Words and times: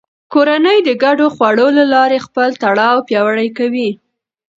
کورنۍ 0.33 0.77
د 0.83 0.89
ګډو 1.03 1.27
خوړو 1.35 1.67
له 1.77 1.83
لارې 1.93 2.23
خپل 2.25 2.49
تړاو 2.63 3.05
پیاوړی 3.07 3.49
کوي 3.57 3.89